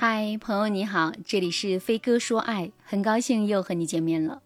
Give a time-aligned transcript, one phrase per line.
[0.00, 4.42] 嗨，朋友你好，这里是飞哥说爱，很高兴又和你见面了。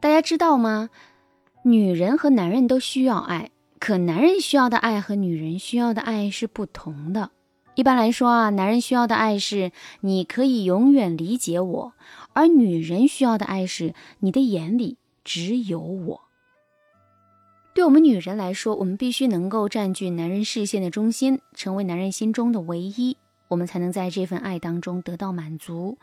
[0.00, 0.88] 大家知道吗？
[1.62, 7.32] 女人和男人都需要爱，可男人需要的爱和女人需要的爱是不同的。
[7.74, 11.92] 一般来说啊，男人需要的爱是你可以永远理解我，
[12.32, 16.20] 而女人需要的爱是你的眼里只有我。
[17.74, 23.18] 对我们女人来说，我们必须能够占据男人视线的中心，成为男人心中的唯一。
[23.52, 25.98] 我们才能在这份爱当中得到满足。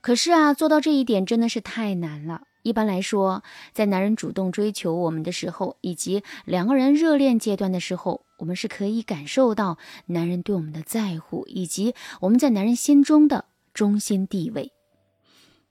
[0.00, 2.42] 可是啊，做到这一点真的是太难了。
[2.62, 14.72] 一般来说，在男人主动追求我们的时候，以及两个人热恋阶段的时候，我们是可以感受到男人对我们的在乎，以及我们在男人心中的中心地位。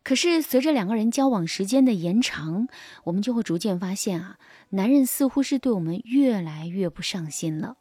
[0.04, 2.68] 可是，随着两个人交往时间的延长，
[3.06, 4.38] 我们就会逐渐发现啊，
[4.70, 7.76] 男人似乎是对我们越来越不上心了。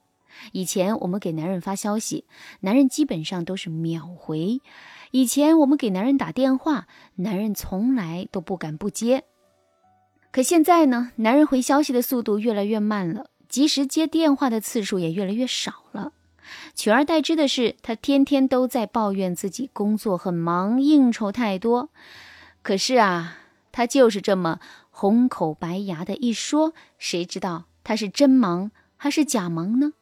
[0.53, 2.25] 以前我们给男人发消息，
[2.61, 4.61] 男人基本上都是秒回；
[5.11, 9.25] 以前我们给男人打电话，男人从来都不敢不接。
[10.31, 16.13] 可现在呢，男人回消息的速度越来越慢了，及时接电话的次数也越来越少了。
[16.75, 21.89] 取而代之的是，他天天都在抱怨自己工作很忙，应酬太多。
[22.63, 23.39] 可是啊，
[23.73, 29.95] 他就是这么红口白牙的一说，谁知道他是真忙还是假忙呢？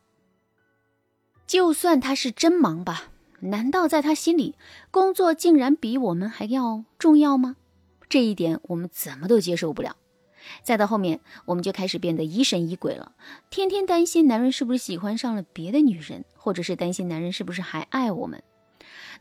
[1.47, 3.05] 就算他是真忙吧，
[3.41, 4.55] 难道在他心里，
[4.91, 7.57] 工作竟然比我们还要重要吗？
[8.09, 9.97] 这一点我们怎么都接受不了。
[10.63, 13.13] 再到后面，我们就开始变得疑神疑鬼了，
[13.51, 18.43] 天天担心男人是不是喜欢上了别的女人，或者是担心男人是不是还爱我们。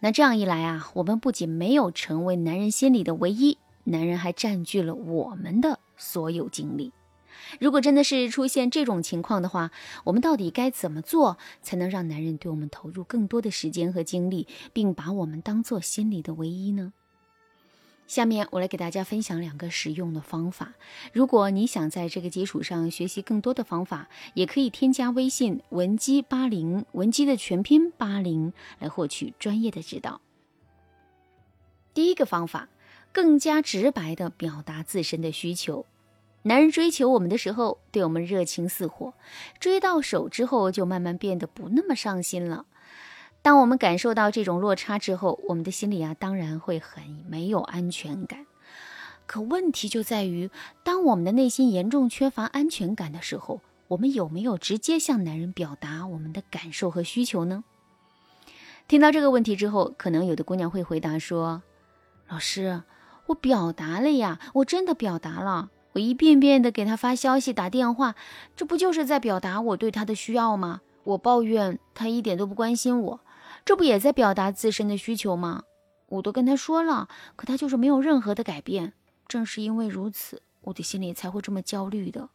[0.01, 6.91] 那这样一来啊，我们不仅没有成为男人心里的唯一，男人还占据了我们的所有精力。
[7.59, 9.71] 如果真的是出现这种情况的话，
[10.03, 16.93] 我们到底该怎么做才能让男人对我们投入更多的时间和精力，并把我们当做心里的唯一呢？
[18.05, 20.73] 下面我来给大家分享两个实用的方法。
[21.13, 30.19] 如果你想在这个基础上学习更多的方法，也可以添加微信文姬八零，文姬的全拼八零，来获取专业的指导。
[31.93, 32.67] 第一个方法，
[33.13, 35.85] 更加直白的表达自身的需求。
[36.43, 39.13] 男人追求我们的时候，对我们热情似火；
[39.59, 42.65] 追到手之后，就慢慢变得不那么上心了。
[43.41, 48.45] 当我们感受到这种落差之后，我们的心里啊，当然会很没有安全感。
[49.25, 50.49] 可问题就在于，
[50.83, 57.63] 当我们的内心严重缺乏安全感的时候，我们有没有直接向男人表达我们的感受和需求呢？
[58.87, 61.63] 听到这个问题之后，可能有的姑娘会回答说
[62.27, 62.83] ：“老师，
[63.27, 68.15] 我表达了呀，我真的表达了。”我一遍遍的给他发消息、打电话，
[68.55, 70.81] 这不就是在表达我对他的需要吗？
[71.03, 73.19] 我抱怨他一点都不关心我，
[73.65, 75.63] 这不也在表达自身的需求吗？
[76.07, 78.93] 我都跟他说了，可他就是没有任何的改变。
[79.27, 82.29] 正是因为如此，我的心里才会这么焦虑的。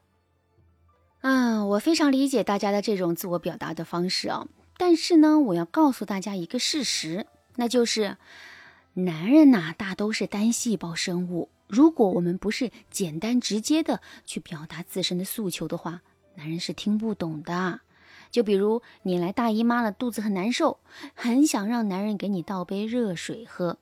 [1.20, 7.26] 嗯，我非常理解大家的这种自我表达的方式啊，但是呢，我要告诉大家一个事实，
[7.56, 8.16] 那就是
[8.94, 11.48] 男人呐，大都是单细胞生物。
[11.68, 16.02] 如果我们不是简单直接的去表达自身的诉求的话，
[16.34, 17.80] 男人是听不懂的。
[18.30, 20.80] 就比如你来大姨妈了，肚子很难受，
[21.14, 23.78] 很想让男人给你倒杯热水喝。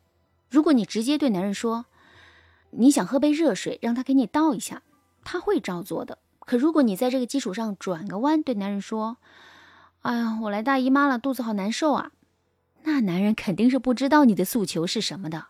[0.51, 1.87] 如果你直接对男人说
[2.71, 4.83] 你想喝杯热水，让他给你倒一下，
[5.25, 6.19] 他会照做的。
[6.41, 9.17] 可如果你在这个基础上转个弯，对男人说
[10.03, 12.13] ：“哎呀，我来大姨妈了，肚子好难受啊。”
[12.85, 15.47] 那男人肯定是不知道你的诉求是什么的。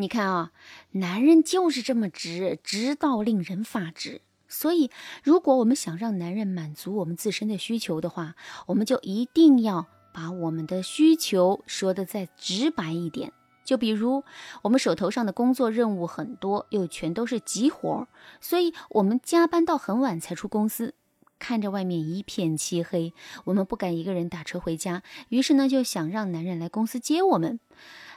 [0.00, 0.52] 你看啊，
[0.92, 4.22] 男人就是这么直，直到令人发指。
[4.48, 4.90] 所以，
[5.22, 8.34] 如果我们想让男人满足我们自身的需求的话，
[8.66, 13.34] 我们就一定要把我们的需求说的再直白一点。
[13.62, 14.24] 就比如，
[14.62, 18.08] 我们手头上的工作任务很多，又全都是急活，
[18.40, 20.94] 所以我们加班到很晚才出公司，
[21.38, 23.12] 看着外面一片漆黑，
[23.44, 27.60] 我们不敢一个人打车回家，于是呢，就想让男人来公司接我们。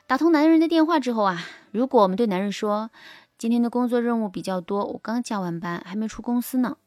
[0.06, 1.40] 打通男人的电话之后啊，
[1.72, 2.92] 如果我们对男人说
[3.38, 6.78] 今天的工作任务比较多，我刚加完班还没出公司呢，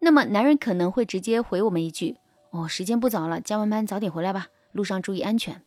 [0.00, 2.16] 那么男人可能会直接回我们一句
[2.50, 5.62] ：“哦，时间不早了，加完班早点回来吧，路上注意安全。”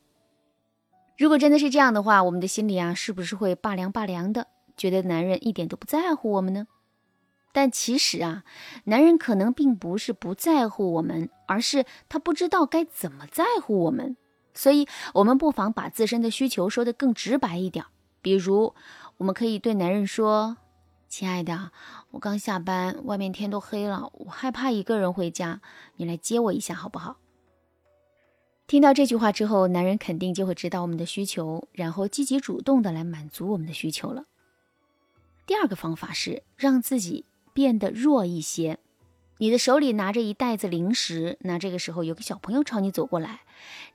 [1.18, 4.48] 如果真的是这样的话，我们的心里啊，是不是会拔凉拔凉的，
[4.78, 6.68] 觉得男人一点都不在乎我们呢？
[7.52, 8.44] 但其实啊，
[8.84, 14.16] 男人可能并不是不在乎我们，而是他不知道该怎么在乎我们。
[14.60, 17.86] 所以，我们不妨把自身的需求说得更直白一点。
[18.22, 18.76] 比如，
[19.16, 20.58] 我们可以对男人说
[21.08, 21.72] ：“亲爱的，
[22.12, 25.62] 我刚下班，外面天都黑了，我害怕一个人回家，
[25.96, 27.16] 你来接我一下好不好？”
[28.68, 34.26] 听到这句话之后，男人肯定就会知道我们的需求，然后积极主动的来满足我们的需求了。
[35.46, 37.24] 第二个方法是让自己
[37.54, 38.78] 变得弱一些。
[39.42, 43.40] 你的手里拿着一袋子零食，那这个时候有个小朋友朝你走过来，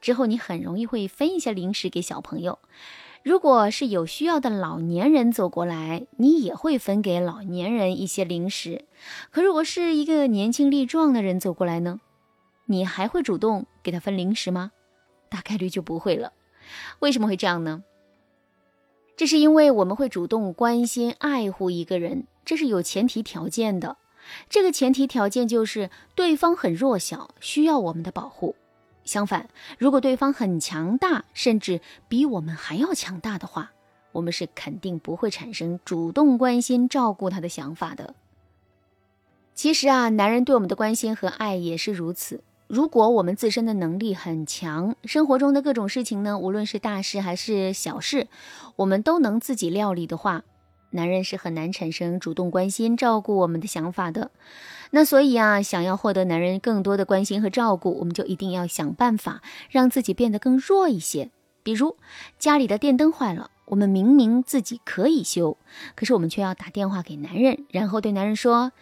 [0.00, 2.58] 之后你很容易会分一些零食给小朋友。
[3.22, 8.86] 如果是有需要的老年人走过来，你也会分给老年人一些零食。
[9.30, 12.00] 可如果是一个年轻力壮的人走过来呢？
[12.64, 14.72] 你还会主动给他分零食吗？
[15.28, 16.32] 大概率就不会了。
[17.00, 17.84] 为什么会这样呢？
[19.14, 23.98] 这是因为我们会主动关心、爱护一个人，这是有前提条件的。
[24.48, 28.56] 这个前提条件就是对方很弱小，需要我们的保护。
[29.04, 29.48] 相反，
[29.78, 33.72] 如果对方很强大，甚至比我们还要强大的话，
[34.12, 38.14] 我们是肯定不会产生主动关心、照顾他的想法的。
[39.54, 42.42] 其实啊，男人对我们的关心和爱也是如此。
[42.66, 48.26] 如果我们自身的能力很强，生活中的各种事情呢，无论是大事还是小事，
[48.76, 50.44] 我们都能自己料理的话，
[50.94, 54.30] 男人是很难产生主动关心、照顾我们的想法的。
[54.90, 61.30] 那所以啊，想要获得男人更多的关心和照顾，我们就一定要想办法让自己变得更弱一些。
[61.62, 61.96] 比如
[62.38, 65.58] 家里的电灯坏了，我们明明自己可以修，
[65.94, 68.72] 可是我们却要打电话给男人，然后对男人说。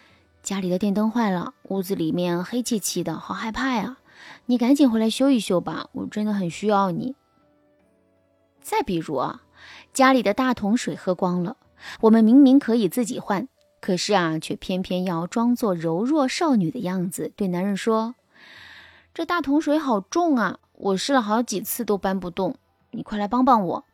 [0.43, 3.95] 家里的电灯坏了，屋子里面黑漆漆的，好害怕呀！
[4.47, 7.15] 你赶紧回来修一修吧，我真的很需要你。
[8.61, 9.43] 再比如啊，
[9.93, 11.55] 家里的大桶水喝光了，
[12.01, 13.47] 我们明明可以自己换，
[13.81, 18.15] 可是啊，却偏偏要装作柔弱少女的样子，对男人说
[19.13, 22.55] ：“这大桶水好重啊，我试了好几次都搬不动，
[22.91, 23.85] 你快来帮帮我。”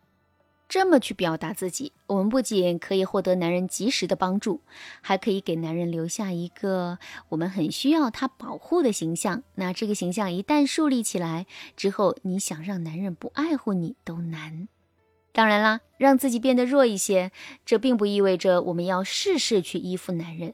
[0.69, 4.62] 这么去表达自己，我们不仅可以获得男人及时的帮助，
[5.01, 7.00] 还可以给男人留下一个
[7.30, 9.41] 我们很需要他保护的形象。
[9.56, 14.68] 那这个形象一旦树立起来之后，你想让男人不爱护你都难。
[15.39, 17.31] 当然啦，让自己变得弱一些，
[17.65, 20.53] 这并不意味着我们要事事去依附男人。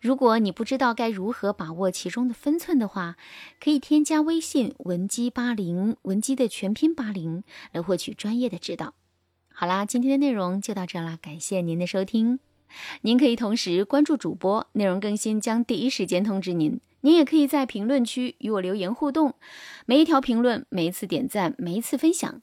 [0.00, 3.14] 如果你不知道该如何把握其中的分寸的话，
[3.60, 8.94] 可以添加微信文姬八零，文姬的全拼八零，来获取专业的指导。
[9.54, 12.40] 好啦，今天的内容就到这了，感谢您的收听。
[13.02, 16.80] 您可以同时关注主播，内容更新将第一时间通知您。
[17.02, 19.34] 您也可以在评论区与我留言互动，
[19.84, 22.42] 每一条评论、每一次点赞、每一次分享，